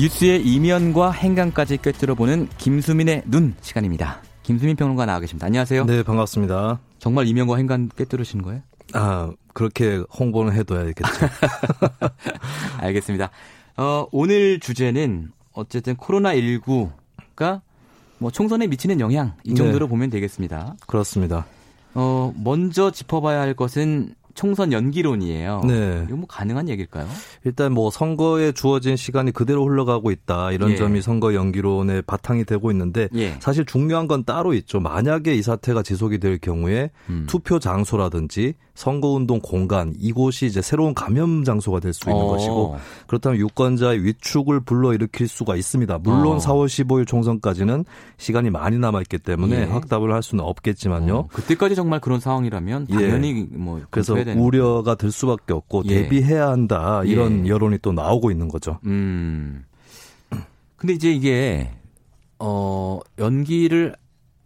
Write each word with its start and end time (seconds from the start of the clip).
뉴스의 0.00 0.46
이면과 0.46 1.10
행간까지 1.10 1.76
꿰뚫어보는 1.76 2.48
김수민의 2.56 3.24
눈 3.26 3.54
시간입니다. 3.60 4.22
김수민 4.42 4.74
평론가 4.74 5.04
나와 5.04 5.20
계십니다. 5.20 5.44
안녕하세요. 5.44 5.84
네, 5.84 6.02
반갑습니다. 6.02 6.80
정말 6.98 7.26
이면과 7.26 7.58
행간 7.58 7.90
꿰뚫으시는 7.94 8.42
거예요? 8.42 8.62
아, 8.94 9.30
그렇게 9.52 10.02
홍보는 10.18 10.54
해둬야겠죠. 10.54 11.02
알겠습니다. 12.80 13.28
어, 13.76 14.06
오늘 14.10 14.58
주제는 14.58 15.32
어쨌든 15.52 15.96
코로나19가 15.96 17.60
뭐 18.16 18.30
총선에 18.30 18.68
미치는 18.68 19.00
영향 19.00 19.34
이 19.44 19.54
정도로 19.54 19.84
네. 19.84 19.90
보면 19.90 20.08
되겠습니다. 20.08 20.76
그렇습니다. 20.86 21.44
어, 21.92 22.32
먼저 22.38 22.90
짚어봐야 22.90 23.38
할 23.38 23.52
것은 23.52 24.14
총선 24.34 24.72
연기론이에요. 24.72 25.62
네. 25.66 26.04
이거 26.08 26.16
뭐 26.16 26.26
가능한 26.26 26.68
얘기일까요? 26.68 27.06
일단 27.44 27.72
뭐 27.72 27.90
선거에 27.90 28.52
주어진 28.52 28.96
시간이 28.96 29.32
그대로 29.32 29.64
흘러가고 29.64 30.10
있다. 30.10 30.52
이런 30.52 30.70
예. 30.72 30.76
점이 30.76 31.02
선거 31.02 31.34
연기론의 31.34 32.02
바탕이 32.02 32.44
되고 32.44 32.70
있는데 32.70 33.08
예. 33.14 33.36
사실 33.40 33.64
중요한 33.64 34.08
건 34.08 34.24
따로 34.24 34.54
있죠. 34.54 34.80
만약에 34.80 35.34
이 35.34 35.42
사태가 35.42 35.82
지속이 35.82 36.18
될 36.18 36.38
경우에 36.38 36.90
음. 37.08 37.26
투표 37.28 37.58
장소라든지 37.58 38.54
선거운동 38.74 39.40
공간 39.42 39.92
이곳이 39.98 40.46
이제 40.46 40.62
새로운 40.62 40.94
감염 40.94 41.44
장소가 41.44 41.80
될 41.80 41.90
수 41.92 42.08
있는 42.08 42.22
어. 42.22 42.28
것이고 42.28 42.76
그렇다면 43.08 43.38
유권자의 43.40 44.04
위축을 44.04 44.60
불러일으킬 44.60 45.28
수가 45.28 45.56
있습니다. 45.56 45.98
물론 45.98 46.36
어. 46.36 46.38
4월 46.38 46.66
15일 46.66 47.06
총선까지는 47.06 47.84
시간이 48.16 48.50
많이 48.50 48.78
남아 48.78 49.00
있기 49.02 49.18
때문에 49.18 49.60
예. 49.60 49.64
확답을 49.64 50.12
할 50.12 50.22
수는 50.22 50.44
없겠지만요. 50.44 51.14
어, 51.16 51.28
그때까지 51.32 51.74
정말 51.74 52.00
그런 52.00 52.20
상황이라면 52.20 52.86
예. 52.90 52.94
당연히 52.94 53.46
뭐 53.50 53.80
그래서 53.90 54.14
우려가 54.36 54.94
들 54.94 55.10
수밖에 55.10 55.52
없고 55.52 55.82
예. 55.86 56.02
대비해야 56.02 56.48
한다 56.48 57.02
이런 57.04 57.46
예. 57.46 57.50
여론이 57.50 57.78
또 57.82 57.92
나오고 57.92 58.30
있는 58.30 58.48
거죠. 58.48 58.78
음. 58.84 59.64
근데 60.76 60.94
이제 60.94 61.12
이게 61.12 61.70
어 62.38 63.00
연기를 63.18 63.94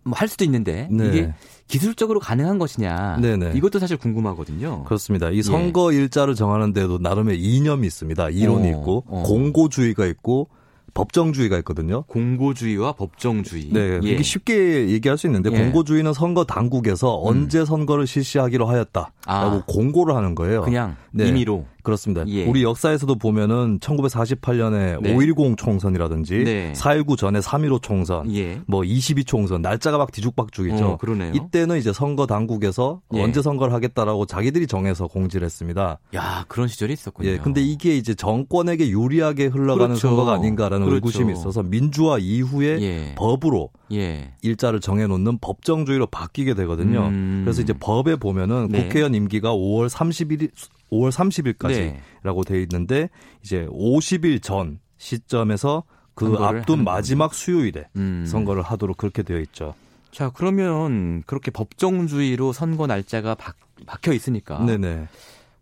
뭐 0.04 0.14
할 0.14 0.28
수도 0.28 0.44
있는데 0.44 0.88
네. 0.90 1.08
이게 1.08 1.34
기술적으로 1.66 2.20
가능한 2.20 2.58
것이냐 2.58 3.18
네네. 3.20 3.52
이것도 3.54 3.78
사실 3.78 3.96
궁금하거든요. 3.96 4.84
그렇습니다. 4.84 5.30
이 5.30 5.42
선거 5.42 5.92
일자를 5.92 6.34
정하는 6.34 6.72
데도 6.72 6.98
나름의 6.98 7.40
이념이 7.40 7.86
있습니다. 7.86 8.30
이론이 8.30 8.68
어, 8.68 8.70
있고 8.70 9.04
어. 9.06 9.22
공고주의가 9.26 10.06
있고 10.06 10.48
법정주의가 10.94 11.58
있거든요. 11.58 12.02
공고주의와 12.04 12.92
법정주의. 12.92 13.68
네, 13.72 14.00
예. 14.02 14.08
이게 14.08 14.22
쉽게 14.22 14.88
얘기할 14.88 15.18
수 15.18 15.26
있는데 15.26 15.50
예. 15.52 15.58
공고주의는 15.58 16.12
선거 16.12 16.44
당국에서 16.44 17.20
언제 17.22 17.64
선거를 17.64 18.06
실시하기로 18.06 18.66
하였다라고 18.66 19.12
아. 19.26 19.62
공고를 19.66 20.14
하는 20.14 20.34
거예요. 20.34 20.62
그냥 20.62 20.96
네. 21.14 21.28
임의로. 21.28 21.64
그렇습니다. 21.82 22.24
예. 22.28 22.46
우리 22.46 22.62
역사에서도 22.62 23.14
보면은 23.16 23.78
1948년에 23.78 25.02
네. 25.02 25.14
5.10 25.14 25.56
총선이라든지 25.56 26.44
네. 26.44 26.72
4.19 26.74 27.16
전에 27.18 27.40
3.15 27.40 27.82
총선, 27.82 28.34
예. 28.34 28.60
뭐22 28.68 29.26
총선, 29.26 29.62
날짜가 29.62 29.98
막 29.98 30.10
뒤죽박죽이죠. 30.10 30.84
어, 30.84 30.96
그러네요. 30.96 31.32
이때는 31.34 31.78
이제 31.78 31.92
선거 31.92 32.26
당국에서 32.26 33.02
예. 33.14 33.22
언제 33.22 33.42
선거를 33.42 33.74
하겠다라고 33.74 34.26
자기들이 34.26 34.66
정해서 34.66 35.06
공지를 35.06 35.44
했습니다. 35.44 35.98
야 36.14 36.44
그런 36.48 36.68
시절이 36.68 36.92
있었군요. 36.94 37.28
예, 37.28 37.38
근데 37.38 37.60
이게 37.62 37.96
이제 37.96 38.14
정권에게 38.14 38.88
유리하게 38.88 39.46
흘러가는 39.46 39.88
그렇죠. 39.88 40.08
선거가 40.08 40.32
아닌가라는 40.32 40.86
그렇죠. 40.86 40.96
의구심이 40.96 41.32
있어서 41.32 41.62
민주화 41.62 42.18
이후에 42.18 42.80
예. 42.80 43.14
법으로 43.16 43.70
예. 43.92 44.32
일자를 44.42 44.80
정해놓는 44.80 45.38
법정주의로 45.38 46.06
바뀌게 46.06 46.54
되거든요. 46.54 47.06
음. 47.08 47.42
그래서 47.44 47.60
이제 47.60 47.72
법에 47.72 48.16
보면은 48.16 48.68
네. 48.70 48.84
국회의원 48.84 49.14
임기가 49.14 49.52
5월 49.52 49.88
30일, 49.88 50.50
5월 50.94 51.10
30일까지라고 51.10 52.44
네. 52.44 52.52
돼 52.52 52.62
있는데 52.62 53.10
이제 53.42 53.66
50일 53.70 54.42
전 54.42 54.78
시점에서 54.96 55.84
그 56.14 56.36
앞둔 56.38 56.84
마지막 56.84 57.34
수요일에 57.34 57.88
음. 57.96 58.24
선거를 58.26 58.62
하도록 58.62 58.96
그렇게 58.96 59.22
되어 59.22 59.38
있죠. 59.40 59.74
자 60.12 60.30
그러면 60.32 61.22
그렇게 61.26 61.50
법정주의로 61.50 62.52
선거 62.52 62.86
날짜가 62.86 63.34
박, 63.34 63.56
박혀 63.86 64.12
있으니까. 64.12 64.64
네네. 64.64 65.08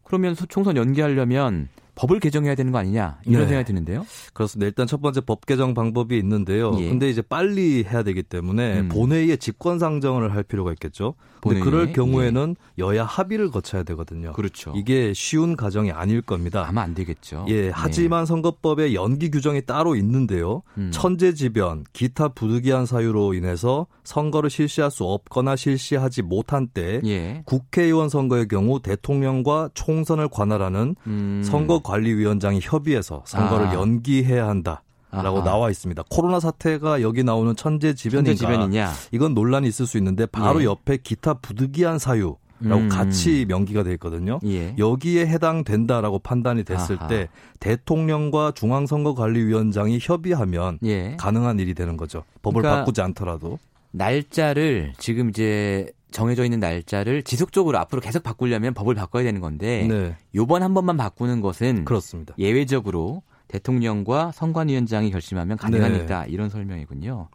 그러면 0.05 0.35
소- 0.35 0.45
총선 0.47 0.77
연기하려면 0.77 1.69
법을 2.03 2.19
개정해야 2.19 2.57
되는 2.57 2.73
거 2.73 2.79
아니냐 2.79 3.19
이런 3.25 3.43
네. 3.43 3.49
생각이 3.49 3.65
드는데요. 3.65 4.05
그렇습니다. 4.33 4.67
일단 4.67 4.89
첫 4.89 5.01
번째 5.01 5.21
법 5.21 5.47
개정 5.47 5.73
방법이 5.73 6.19
있는데요. 6.19 6.77
예. 6.81 6.89
근데 6.89 7.09
이제 7.09 7.23
빨리 7.23 7.85
해야 7.85 8.03
되기 8.03 8.25
때문에 8.25 8.81
음. 8.81 8.89
본회의에 8.89 9.37
직권 9.37 9.79
상정을 9.79 10.35
할 10.35 10.43
필요가 10.43 10.73
있겠죠. 10.73 11.15
근데? 11.41 11.61
그럴 11.61 11.93
경우에는 11.93 12.57
여야 12.79 13.05
합의를 13.05 13.51
거쳐야 13.51 13.83
되거든요. 13.83 14.33
그렇죠. 14.33 14.73
이게 14.77 15.13
쉬운 15.15 15.57
과정이 15.57 15.91
아닐 15.91 16.23
겁니다. 16.23 16.65
아마 16.69 16.83
안 16.83 16.95
되겠죠. 16.95 17.47
예, 17.49 17.71
하지만 17.71 18.27
선거법에 18.27 18.95
연기 18.95 19.31
규정이 19.31 19.63
따로 19.67 19.97
있는데요. 19.97 20.63
음. 20.79 20.91
천재지변, 20.93 21.85
기타 21.93 22.29
부득이한 22.29 22.87
사유로 22.87 23.35
인해서 23.35 23.87
선거를 24.05 24.51
실시할 24.51 24.91
수 24.91 25.05
없거나 25.05 25.57
실시하지 25.57 26.23
못한 26.23 26.69
때 26.69 27.01
예. 27.05 27.43
국회의원 27.45 28.09
선거의 28.09 28.47
경우 28.47 28.81
대통령과 28.81 29.71
총선을 29.75 30.29
관할하는 30.29 30.95
음. 31.09 31.43
선거 31.45 31.81
관리위원장이 31.93 32.61
협의해서 32.63 33.23
선거를 33.27 33.67
아. 33.69 33.75
연기해야 33.75 34.49
한다. 34.49 34.83
라고 35.11 35.39
아하. 35.41 35.45
나와 35.45 35.71
있습니다. 35.71 36.05
코로나 36.09 36.41
사태가 36.41 37.03
여기 37.03 37.23
나오는 37.23 37.55
천재지변인가? 37.55 38.31
천재지변이냐? 38.31 38.93
이건 39.13 39.35
논란이 39.35 39.69
있을 39.69 39.87
수 39.87 39.99
있는데 39.99 40.25
바로 40.25 40.63
예. 40.63 40.65
옆에 40.65 40.97
기타 40.97 41.35
부득이한 41.35 41.99
사유 41.99 42.37
라고 42.61 42.81
음. 42.83 42.89
같이 42.89 43.45
명기가 43.47 43.83
돼 43.83 43.93
있거든요. 43.95 44.39
예. 44.47 44.75
여기에 44.79 45.27
해당된다라고 45.27 46.21
판단이 46.21 46.65
됐을 46.65 46.97
아하. 46.99 47.09
때 47.09 47.29
대통령과 47.61 48.53
중앙선거관리위원장이 48.53 49.99
협의하면 50.01 50.79
예. 50.85 51.17
가능한 51.19 51.59
일이 51.59 51.75
되는 51.75 51.99
거죠. 51.99 52.25
법을 52.41 52.63
그러니까 52.63 52.81
바꾸지 52.81 53.03
않더라도. 53.03 53.59
날짜를 53.91 54.95
지금 54.99 55.29
이제 55.29 55.91
정해져 56.13 56.45
있는 56.45 56.61
날짜를 56.61 57.23
지속적으로 57.23 57.79
앞으로 57.79 58.01
계속 58.01 58.23
바꾸려면 58.23 58.75
법을 58.75 58.95
바꿔야 58.95 59.25
되는 59.25 59.41
건데 59.41 59.87
네, 59.89 60.17
요번 60.35 60.63
한 60.63 60.75
번만 60.75 60.97
바꾸는 60.97 61.41
것은 61.41 61.85
그렇습니다. 61.85 62.35
예외적으로 62.39 63.23
대통령과 63.49 64.33
선관위원장이 64.33 65.11
결심하면 65.11 65.57
가능한 65.57 65.93
네. 65.93 65.99
일이다 65.99 66.27
이런 66.27 66.49
설명이군요. 66.49 67.29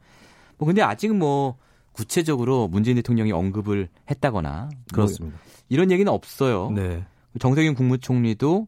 뭐 0.57 0.65
근데 0.65 0.81
아직 0.81 1.13
뭐 1.13 1.57
구체적으로 1.91 2.67
문재인 2.67 2.95
대통령이 2.95 3.31
언급을 3.31 3.89
했다거나 4.09 4.69
뭐 4.71 4.79
그렇습니다. 4.93 5.37
이런 5.69 5.91
얘기는 5.91 6.11
없어요. 6.11 6.71
네, 6.71 7.03
정세균 7.39 7.75
국무총리도 7.75 8.49
뭐 8.49 8.67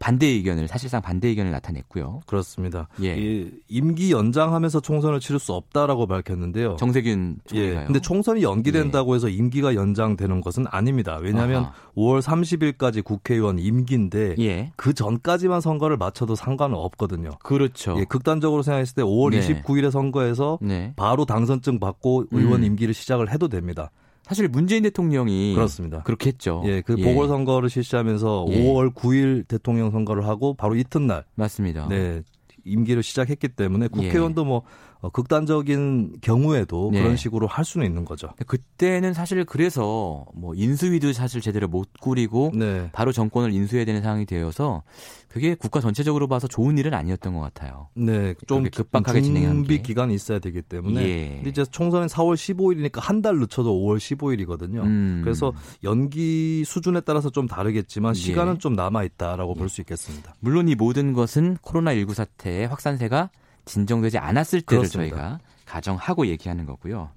반대 0.00 0.26
의견을 0.26 0.68
사실상 0.68 1.02
반대 1.02 1.28
의견을 1.28 1.50
나타냈고요. 1.52 2.20
그렇습니다. 2.26 2.88
예. 3.02 3.16
이 3.16 3.50
임기 3.68 4.12
연장하면서 4.12 4.80
총선을 4.80 5.20
치를 5.20 5.38
수 5.38 5.52
없다라고 5.52 6.06
밝혔는데요. 6.06 6.76
정세균 6.76 7.38
예. 7.46 7.48
총리가요. 7.48 7.80
예. 7.82 7.86
근데 7.86 8.00
총선이 8.00 8.42
연기된다고 8.42 9.14
해서 9.14 9.28
임기가 9.28 9.74
연장되는 9.74 10.40
것은 10.40 10.66
아닙니다. 10.70 11.18
왜냐하면 11.20 11.64
아하. 11.64 11.72
5월 11.96 12.20
30일까지 12.20 13.02
국회의원 13.04 13.58
임기인데 13.58 14.36
예. 14.38 14.72
그 14.76 14.92
전까지만 14.92 15.60
선거를 15.60 15.96
마쳐도 15.96 16.34
상관은 16.34 16.76
없거든요. 16.76 17.30
그렇죠. 17.42 17.96
예, 17.98 18.04
극단적으로 18.04 18.62
생각했을 18.62 18.94
때 18.94 19.02
5월 19.02 19.30
네. 19.30 19.62
29일에 19.62 19.90
선거에서 19.90 20.58
네. 20.60 20.92
바로 20.96 21.24
당선증 21.24 21.80
받고 21.80 22.26
의원 22.30 22.60
음. 22.60 22.64
임기를 22.64 22.94
시작을 22.94 23.32
해도 23.32 23.48
됩니다. 23.48 23.90
사실 24.26 24.48
문재인 24.48 24.82
대통령이 24.82 25.54
그렇습니다. 25.54 26.02
그렇게 26.02 26.30
했죠. 26.30 26.60
예, 26.66 26.80
그 26.80 26.96
보궐 26.96 27.28
선거를 27.28 27.70
실시하면서 27.70 28.46
예. 28.50 28.60
5월 28.60 28.92
9일 28.92 29.46
대통령 29.46 29.92
선거를 29.92 30.26
하고 30.26 30.54
바로 30.54 30.74
이튿날 30.74 31.22
맞습니다. 31.36 31.86
네, 31.88 32.22
임기를 32.64 33.04
시작했기 33.04 33.46
때문에 33.46 33.84
예. 33.84 33.88
국회의원도 33.88 34.44
뭐 34.44 34.62
어, 35.06 35.10
극단적인 35.10 36.18
경우에도 36.20 36.90
네. 36.92 37.00
그런 37.02 37.16
식으로 37.16 37.46
할 37.46 37.64
수는 37.64 37.86
있는 37.86 38.04
거죠. 38.04 38.28
그때는 38.46 39.14
사실 39.14 39.44
그래서 39.44 40.24
뭐 40.34 40.54
인수위도 40.54 41.12
사실 41.12 41.40
제대로 41.40 41.68
못 41.68 41.88
꾸리고 42.00 42.50
네. 42.54 42.90
바로 42.92 43.12
정권을 43.12 43.52
인수해야 43.52 43.84
되는 43.84 44.02
상황이 44.02 44.26
되어서 44.26 44.82
그게 45.28 45.54
국가 45.54 45.80
전체적으로 45.80 46.28
봐서 46.28 46.48
좋은 46.48 46.78
일은 46.78 46.94
아니었던 46.94 47.34
것 47.34 47.40
같아요. 47.40 47.88
네, 47.94 48.34
좀 48.46 48.64
급박하게 48.70 49.20
진행한 49.20 49.56
준비 49.56 49.76
게. 49.78 49.82
기간이 49.82 50.14
있어야 50.14 50.38
되기 50.38 50.62
때문에. 50.62 51.02
예. 51.02 51.28
근데 51.36 51.50
이제 51.50 51.64
총선은 51.64 52.06
4월 52.06 52.34
15일이니까 52.34 53.00
한 53.00 53.20
달 53.20 53.36
늦춰도 53.38 53.72
5월 53.80 53.96
15일이거든요. 53.98 54.82
음. 54.84 55.20
그래서 55.24 55.52
연기 55.84 56.62
수준에 56.64 57.00
따라서 57.00 57.28
좀 57.30 57.46
다르겠지만 57.46 58.14
예. 58.14 58.18
시간은 58.18 58.58
좀 58.60 58.74
남아 58.74 59.04
있다라고 59.04 59.54
볼수 59.54 59.80
있겠습니다. 59.82 60.34
물론 60.40 60.68
이 60.68 60.74
모든 60.74 61.12
것은 61.12 61.56
코로나 61.60 61.94
19 61.94 62.14
사태의 62.14 62.68
확산세가 62.68 63.30
진정되지 63.66 64.18
않았을 64.18 64.62
때를 64.62 64.82
그렇습니다. 64.82 65.16
저희가 65.16 65.40
가정하고 65.66 66.26
얘기하는 66.26 66.64
거고요. 66.64 67.10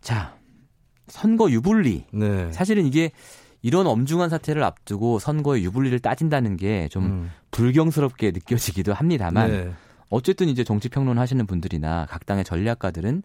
자, 0.00 0.36
선거 1.06 1.50
유불리. 1.50 2.06
네. 2.12 2.50
사실은 2.52 2.86
이게 2.86 3.12
이런 3.62 3.86
엄중한 3.86 4.28
사태를 4.28 4.62
앞두고 4.62 5.18
선거의 5.18 5.64
유불리를 5.64 5.98
따진다는 6.00 6.56
게좀 6.56 7.04
음. 7.04 7.30
불경스럽게 7.50 8.32
느껴지기도 8.32 8.92
합니다만 8.92 9.50
네. 9.50 9.72
어쨌든 10.10 10.48
이제 10.48 10.64
정치 10.64 10.88
평론 10.88 11.18
하시는 11.18 11.46
분들이나 11.46 12.06
각 12.10 12.26
당의 12.26 12.44
전략가들은 12.44 13.22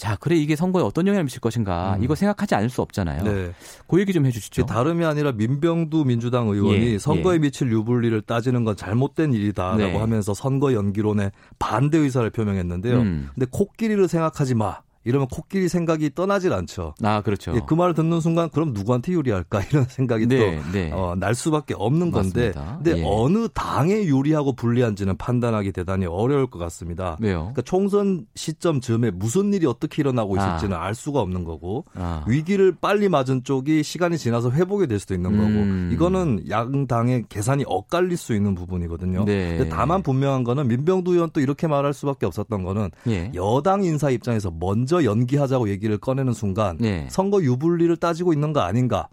자, 0.00 0.16
그래 0.18 0.34
이게 0.34 0.56
선거에 0.56 0.82
어떤 0.82 1.06
영향을 1.06 1.24
미칠 1.24 1.42
것인가 1.42 1.96
음. 1.98 2.02
이거 2.02 2.14
생각하지 2.14 2.54
않을 2.54 2.70
수 2.70 2.80
없잖아요. 2.80 3.22
네. 3.22 3.52
그 3.86 4.00
얘기 4.00 4.14
좀 4.14 4.24
해주시죠. 4.24 4.64
다름이 4.64 5.04
아니라 5.04 5.30
민병두 5.32 6.06
민주당 6.06 6.48
의원이 6.48 6.94
예, 6.94 6.98
선거에 6.98 7.34
예. 7.34 7.38
미칠 7.38 7.70
유불리를 7.70 8.18
따지는 8.22 8.64
건 8.64 8.76
잘못된 8.76 9.34
일이다라고 9.34 9.76
네. 9.76 9.96
하면서 9.98 10.32
선거 10.32 10.72
연기론에 10.72 11.32
반대 11.58 11.98
의사를 11.98 12.30
표명했는데요. 12.30 12.98
음. 12.98 13.28
근데 13.34 13.46
코끼리를 13.50 14.08
생각하지 14.08 14.54
마. 14.54 14.78
이러면 15.04 15.28
코끼리 15.28 15.68
생각이 15.68 16.14
떠나질 16.14 16.52
않죠. 16.52 16.94
아, 17.02 17.22
그렇죠. 17.22 17.54
예, 17.54 17.60
그 17.66 17.72
말을 17.72 17.94
듣는 17.94 18.20
순간 18.20 18.50
그럼 18.50 18.72
누구한테 18.74 19.12
유리할까 19.12 19.62
이런 19.70 19.84
생각이 19.84 20.26
네, 20.26 20.60
또 20.60 20.72
네. 20.72 20.90
어, 20.92 21.14
날 21.18 21.34
수밖에 21.34 21.74
없는 21.76 22.10
건데 22.10 22.52
맞습니다. 22.54 22.76
근데 22.82 23.00
예. 23.00 23.04
어느 23.06 23.48
당에 23.48 24.04
유리하고 24.04 24.52
불리한지는 24.54 25.16
판단하기 25.16 25.72
대단히 25.72 26.04
어려울 26.04 26.48
것 26.48 26.58
같습니다. 26.58 27.16
왜요? 27.20 27.38
그러니까 27.38 27.62
총선 27.62 28.26
시점 28.34 28.80
즈음에 28.80 29.10
무슨 29.10 29.54
일이 29.54 29.66
어떻게 29.66 30.02
일어나고 30.02 30.38
아. 30.38 30.56
있을지는 30.56 30.76
알 30.76 30.94
수가 30.94 31.20
없는 31.20 31.44
거고 31.44 31.86
아. 31.94 32.22
위기를 32.26 32.76
빨리 32.78 33.08
맞은 33.08 33.44
쪽이 33.44 33.82
시간이 33.82 34.18
지나서 34.18 34.50
회복이 34.50 34.86
될 34.86 34.98
수도 34.98 35.14
있는 35.14 35.34
음. 35.34 35.38
거고 35.38 35.94
이거는 35.94 36.50
양당의 36.50 37.24
계산이 37.30 37.64
엇갈릴 37.66 38.18
수 38.18 38.34
있는 38.34 38.54
부분이거든요. 38.54 39.24
네. 39.24 39.66
다만 39.70 40.02
분명한 40.02 40.44
거는 40.44 40.68
민병두 40.68 41.14
의원 41.14 41.30
또 41.32 41.40
이렇게 41.40 41.66
말할 41.66 41.94
수밖에 41.94 42.26
없었던 42.26 42.64
거는 42.64 42.90
예. 43.08 43.32
여당 43.34 43.82
인사 43.84 44.10
입장에서 44.10 44.50
먼저 44.50 44.89
연기하자고 45.04 45.68
얘기를 45.70 45.98
꺼내는 45.98 46.32
순간 46.32 46.76
네. 46.78 47.06
선거 47.10 47.42
유불리를 47.42 47.96
따지고 47.96 48.32
있는 48.32 48.52
거 48.52 48.60
아닌가라는 48.60 49.08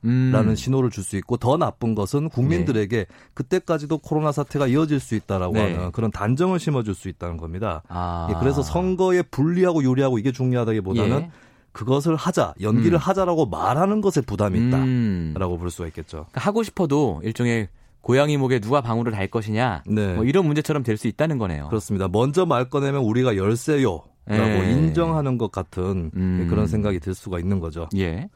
음. 0.50 0.56
신호를 0.56 0.89
줄 0.89 1.03
수 1.03 1.15
있고 1.18 1.38
더 1.38 1.56
나쁜 1.57 1.95
것은 1.95 2.29
국민들에게 2.29 3.06
그때까지도 3.33 4.00
코로나 4.00 4.31
사태가 4.31 4.68
이어질 4.68 5.00
수 5.00 5.15
있다라고 5.15 5.53
네. 5.53 5.74
하는 5.75 5.91
그런 5.91 6.12
단정을 6.12 6.59
심어줄 6.59 6.95
수 6.95 7.07
있다는 7.07 7.38
겁니다. 7.38 7.83
아. 7.88 8.27
예, 8.31 8.35
그래서 8.39 8.62
선거에 8.62 9.21
불리하고 9.21 9.83
유리하고 9.83 10.18
이게 10.19 10.31
중요하다기보다는 10.31 11.18
예. 11.21 11.31
그것을 11.71 12.15
하자 12.15 12.56
연기를 12.62 12.97
음. 12.97 13.00
하자라고 13.00 13.45
말하는 13.45 14.01
것에 14.01 14.21
부담이 14.21 14.57
음. 14.59 15.30
있다라고 15.33 15.57
볼 15.59 15.69
수가 15.69 15.88
있겠죠. 15.89 16.25
그러니까 16.31 16.41
하고 16.41 16.63
싶어도 16.63 17.21
일종의 17.23 17.68
고양이 18.01 18.38
목에 18.38 18.59
누가 18.59 18.81
방울을 18.81 19.12
달 19.12 19.27
것이냐 19.27 19.83
네. 19.85 20.13
뭐 20.15 20.23
이런 20.25 20.45
문제처럼 20.45 20.81
될 20.83 20.97
수 20.97 21.07
있다는 21.07 21.38
거네요. 21.38 21.68
그렇습니다. 21.68 22.07
먼저 22.07 22.45
말 22.45 22.69
꺼내면 22.69 23.01
우리가 23.03 23.35
열세요라고 23.38 24.03
예. 24.07 24.16
인정하는 24.63 25.38
것 25.38 25.51
같은 25.51 26.12
음. 26.15 26.47
그런 26.50 26.68
생각이 26.68 27.00
들 27.00 27.13
수가 27.13 27.39
있는 27.39 27.59
거죠. 27.59 27.88
예. 27.95 28.29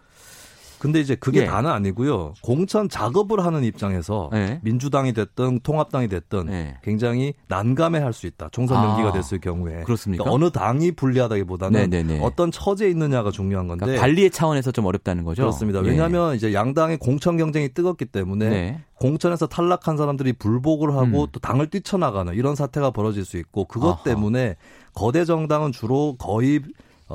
근데 0.82 1.00
이제 1.00 1.14
그게 1.14 1.42
예. 1.42 1.46
다는 1.46 1.70
아니고요. 1.70 2.34
공천 2.42 2.90
작업을 2.90 3.46
하는 3.46 3.64
입장에서 3.64 4.32
예. 4.34 4.60
민주당이 4.64 5.14
됐든 5.14 5.60
통합당이 5.62 6.08
됐든 6.08 6.52
예. 6.52 6.78
굉장히 6.82 7.36
난감해 7.50 8.00
할 8.00 8.14
수 8.14 8.26
있다. 8.26 8.50
총선 8.52 8.78
아. 8.78 8.90
연기가 8.90 9.12
됐을 9.14 9.40
경우에. 9.40 9.84
그렇습니까? 9.84 10.24
그러니까 10.24 10.36
어느 10.36 10.52
당이 10.52 10.94
불리하다기보다는 10.94 11.90
네네네. 11.92 12.20
어떤 12.24 12.50
처지에 12.50 12.90
있느냐가 12.90 13.30
중요한 13.30 13.68
건데. 13.68 13.86
그러니까 13.86 14.02
관리의 14.02 14.32
차원에서 14.32 14.72
좀 14.72 14.86
어렵다는 14.86 15.24
거죠. 15.24 15.44
그렇습니다. 15.44 15.84
예. 15.86 15.90
왜냐하면 15.90 16.36
이제 16.36 16.52
양당의 16.52 16.98
공천 16.98 17.38
경쟁이 17.38 17.70
뜨겁기 17.70 18.06
때문에 18.06 18.50
네. 18.50 18.82
공천에서 18.96 19.46
탈락한 19.46 19.98
사람들이 19.98 20.34
불복을 20.34 20.96
하고 20.96 21.24
음. 21.24 21.28
또 21.32 21.40
당을 21.40 21.70
뛰쳐나가는 21.70 22.34
이런 22.34 22.56
사태가 22.56 22.90
벌어질 22.90 23.24
수 23.24 23.38
있고 23.38 23.66
그것 23.66 23.92
아하. 23.92 24.04
때문에 24.04 24.56
거대 24.96 25.26
정당은 25.26 25.72
주로 25.72 26.16
거의 26.18 26.58
어, 26.58 26.64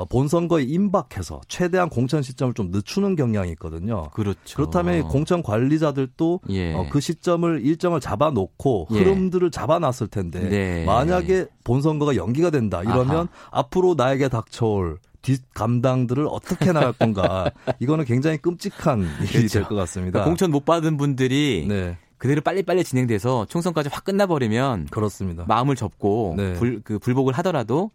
본선거에 0.04 0.62
임박해서 0.64 1.40
최대한 1.48 1.88
공천 1.88 2.22
시점을 2.22 2.54
좀 2.54 2.70
늦추는 2.70 3.16
경향이 3.16 3.50
있거든요. 3.52 4.10
그렇죠. 4.10 4.56
그렇다면 4.56 5.08
공천 5.08 5.42
관리자들도 5.42 6.40
예. 6.50 6.74
어, 6.74 6.86
그 6.90 7.00
시점을 7.00 7.64
일정을 7.64 8.00
잡아놓고 8.00 8.88
예. 8.92 8.98
흐름들을 8.98 9.50
잡아놨을 9.50 10.08
텐데 10.10 10.48
네. 10.48 10.84
만약에 10.84 11.46
본선거가 11.64 12.16
연기가 12.16 12.50
된다 12.50 12.82
이러면 12.82 13.28
앞으로 13.50 13.94
나에게 13.94 14.28
닥쳐올 14.28 14.98
뒷 15.22 15.42
감당들을 15.54 16.28
어떻게 16.30 16.72
나갈 16.72 16.92
건가 16.92 17.50
이거는 17.80 18.04
굉장히 18.04 18.38
끔찍한 18.38 19.06
일이 19.22 19.48
될것 19.48 19.76
같습니다. 19.76 20.12
그러니까 20.12 20.24
공천 20.24 20.50
못 20.50 20.64
받은 20.64 20.96
분들이 20.96 21.66
네 21.68 21.96
그대로 22.18 22.40
빨리빨리 22.40 22.84
진행돼서 22.84 23.46
총선까지 23.46 23.90
확 23.92 24.04
끝나버리면 24.04 24.86
그렇습니다. 24.86 25.44
마음을 25.46 25.76
접고 25.76 26.34
네. 26.36 26.54
불, 26.54 26.80
그 26.82 26.98
불복을 26.98 27.34
하더라도 27.34 27.90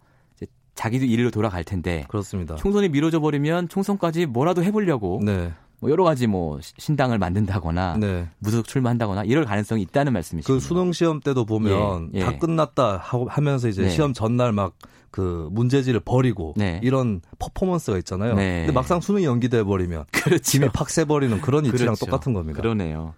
자기도 0.82 1.06
일로 1.06 1.30
돌아갈 1.30 1.64
텐데 1.64 2.06
그렇습니다. 2.10 2.56
총선이 2.56 2.90
미뤄져 2.90 3.20
버리면 3.20 3.70
총선까지 3.70 4.26
뭐라도 4.26 4.64
해보려고 4.64 5.20
네, 5.24 5.52
뭐 5.80 5.92
여러 5.92 6.04
가지 6.04 6.26
뭐 6.26 6.60
시- 6.60 6.74
신당을 6.80 7.20
만든다거나 7.20 7.98
네. 8.00 8.28
무소속 8.40 8.68
출마한다거나 8.68 9.24
이럴 9.26 9.46
가능성이 9.46 9.84
있다는 9.84 10.14
말씀이시죠. 10.14 10.52
그 10.52 10.60
수능 10.60 10.92
시험 10.92 11.20
때도 11.20 11.46
보면 11.46 12.10
예, 12.16 12.20
예. 12.20 12.24
다 12.24 12.38
끝났다 12.38 12.98
하고 12.98 13.28
하면서 13.30 13.68
이제 13.68 13.84
네. 13.84 13.90
시험 13.90 14.14
전날 14.14 14.52
막 14.52 14.74
그 15.12 15.50
문제지를 15.52 16.00
버리고 16.00 16.54
네. 16.56 16.80
이런 16.82 17.20
퍼포먼스가 17.38 17.98
있잖아요. 17.98 18.34
네. 18.36 18.60
근데 18.60 18.72
막상 18.72 19.02
수능이 19.02 19.26
연기돼 19.26 19.64
버리면 19.66 20.06
그렇죠. 20.10 20.42
짐이 20.42 20.70
팍세 20.70 21.04
버리는 21.04 21.42
그런 21.42 21.66
이치랑 21.68 21.96
그렇죠. 21.96 22.06
똑같은 22.06 22.32
겁니다. 22.32 22.62
그러네요. 22.62 23.14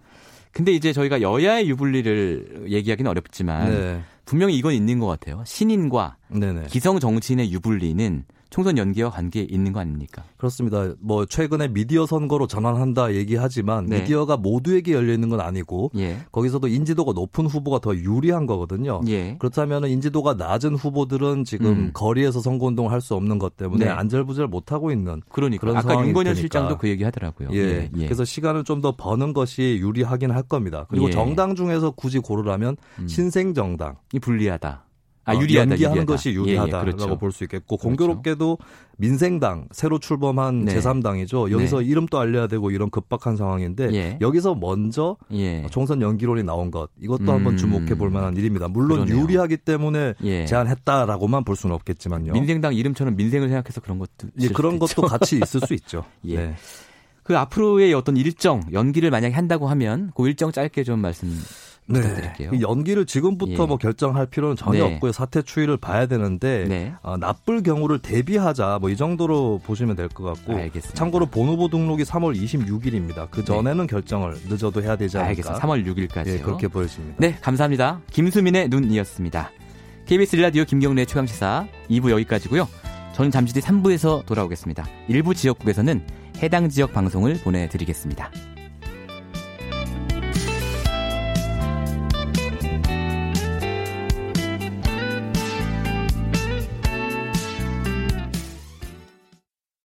근데 0.53 0.71
이제 0.71 0.93
저희가 0.93 1.21
여야의 1.21 1.67
유불리를 1.69 2.67
얘기하기는 2.69 3.09
어렵지만 3.09 3.71
네, 3.71 4.01
분명히 4.23 4.55
이건 4.55 4.73
있는 4.73 4.99
것 4.99 5.07
같아요. 5.07 5.43
신인과 5.45 6.17
네네. 6.29 6.67
기성 6.69 6.99
정치인의 6.99 7.51
유불리는 7.51 8.23
총선 8.53 8.77
연기와 8.77 9.09
관계 9.09 9.41
있는 9.41 9.73
거 9.73 9.79
아닙니까? 9.79 10.23
그렇습니다. 10.37 10.93
뭐 10.99 11.25
최근에 11.25 11.69
미디어 11.69 12.05
선거로 12.05 12.45
전환한다 12.45 13.15
얘기하지만 13.15 13.87
네. 13.87 14.01
미디어가 14.01 14.37
모두에게 14.37 14.93
열려 14.93 15.11
있는 15.11 15.29
건 15.29 15.41
아니고 15.41 15.89
예. 15.97 16.19
거기서도 16.31 16.67
인지도가 16.67 17.13
높은 17.13 17.47
후보가 17.47 17.79
더 17.79 17.95
유리한 17.95 18.45
거거든요. 18.45 19.01
예. 19.07 19.37
그렇다면 19.39 19.85
인지도가 19.85 20.35
낮은 20.35 20.75
후보들은 20.75 21.45
지금 21.45 21.67
음. 21.71 21.91
거리에서 21.95 22.41
선거 22.41 22.67
운동을 22.67 22.91
할 22.91 23.01
수 23.01 23.15
없는 23.15 23.39
것 23.39 23.57
때문에 23.57 23.85
네. 23.85 23.91
안절부절 23.91 24.47
못 24.47 24.71
하고 24.71 24.91
있는 24.91 25.21
그러니까 25.29 25.59
그런 25.59 25.75
아까 25.75 26.05
윤건현. 26.05 26.35
실장도 26.35 26.77
그 26.77 26.87
얘기 26.89 27.03
하더라고요. 27.03 27.49
예. 27.53 27.89
그래서 27.91 28.23
시간을 28.23 28.63
좀 28.65 28.83
더 28.83 28.95
버는 28.95 29.31
것이 29.33 29.79
유리하긴 29.81 30.29
할 30.29 30.43
겁니다. 30.43 30.85
그리고 30.89 31.07
예. 31.07 31.11
정당 31.11 31.55
중에서 31.55 31.91
굳이 31.91 32.19
고르라면 32.19 32.75
음. 32.99 33.07
신생 33.07 33.53
정당 33.55 33.95
이 34.13 34.19
불리하다. 34.19 34.83
아 35.25 35.33
어, 35.33 35.39
유리하다. 35.39 35.71
연기하는 35.71 35.95
유리하다. 35.97 36.11
것이 36.13 36.29
예, 36.29 36.33
예, 36.33 36.37
유리하다라고 36.37 36.97
그렇죠. 36.97 37.17
볼수 37.17 37.43
있겠고 37.45 37.77
그렇죠. 37.77 37.87
공교롭게도 37.87 38.57
민생당 38.97 39.67
새로 39.71 39.97
출범한 39.99 40.65
네. 40.65 40.75
제3당이죠. 40.75 41.51
여기서 41.51 41.79
네. 41.79 41.85
이름도 41.85 42.19
알려야 42.19 42.47
되고 42.47 42.71
이런 42.71 42.89
급박한 42.89 43.37
상황인데 43.37 43.89
예. 43.93 44.17
여기서 44.21 44.55
먼저 44.55 45.17
예. 45.31 45.65
총선 45.71 46.01
연기론이 46.01 46.43
나온 46.43 46.71
것 46.71 46.89
이것도 47.01 47.23
음. 47.23 47.29
한번 47.29 47.57
주목해 47.57 47.95
볼 47.95 48.09
만한 48.09 48.35
일입니다. 48.35 48.67
물론 48.67 49.05
그러네요. 49.05 49.23
유리하기 49.23 49.57
때문에 49.57 50.13
예. 50.23 50.45
제안했다라고만 50.45 51.43
볼 51.45 51.55
수는 51.55 51.73
없겠지만요. 51.75 52.33
민생당 52.33 52.73
이름처럼 52.73 53.15
민생을 53.15 53.47
생각해서 53.47 53.81
그런 53.81 53.99
것도 53.99 54.27
예, 54.41 54.49
그런 54.49 54.77
것도 54.77 54.91
있죠. 54.91 55.01
같이 55.03 55.39
있을 55.41 55.61
수 55.61 55.73
있죠. 55.73 56.03
예. 56.25 56.35
네. 56.37 56.55
그 57.23 57.37
앞으로의 57.37 57.93
어떤 57.93 58.17
일정 58.17 58.61
연기를 58.73 59.09
만약에 59.09 59.33
한다고 59.33 59.69
하면 59.69 60.11
그 60.15 60.27
일정 60.27 60.51
짧게 60.51 60.83
좀 60.83 60.99
말씀 60.99 61.29
부탁드릴게요. 61.87 62.49
그 62.51 62.61
연기를 62.61 63.05
지금부터 63.05 63.63
예. 63.63 63.67
뭐 63.67 63.77
결정할 63.77 64.25
필요는 64.25 64.55
전혀 64.55 64.85
네. 64.87 64.93
없고요. 64.95 65.11
사태 65.11 65.41
추이를 65.41 65.77
봐야 65.77 66.05
되는데 66.05 66.65
네. 66.67 66.93
어, 67.01 67.17
나쁠 67.17 67.61
경우를 67.63 67.99
대비하자 67.99 68.77
뭐 68.79 68.89
이 68.89 68.95
정도로 68.97 69.59
보시면 69.65 69.95
될 69.95 70.09
것 70.09 70.23
같고 70.23 70.53
알겠습니다. 70.53 70.93
참고로 70.93 71.25
본 71.25 71.47
후보 71.47 71.67
등록이 71.67 72.03
3월 72.03 72.35
26일입니다. 72.39 73.27
그 73.31 73.43
전에는 73.43 73.87
결정을 73.87 74.35
늦어도 74.47 74.81
해야 74.83 74.95
되지 74.95 75.17
않을까? 75.17 75.29
알겠습니다. 75.29 75.59
3월 75.67 75.85
6일까지요. 75.85 76.27
예, 76.27 76.37
그렇게 76.39 76.67
보여집니다. 76.67 77.15
네, 77.19 77.35
감사합니다. 77.41 78.01
김수민의 78.11 78.69
눈이었습니다. 78.69 79.51
KBS 80.05 80.35
일라디오 80.35 80.65
김경래 80.65 81.05
최강시사 81.05 81.65
2부 81.89 82.11
여기까지고요. 82.11 82.67
저는 83.13 83.31
잠시 83.31 83.53
뒤 83.53 83.59
3부에서 83.61 84.25
돌아오겠습니다. 84.25 84.85
일부 85.07 85.33
지역국에서는 85.33 86.01
해당 86.41 86.67
지역 86.69 86.93
방송을 86.93 87.35
보내드리겠습니다. 87.43 88.31